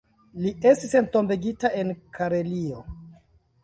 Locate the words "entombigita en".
1.01-1.95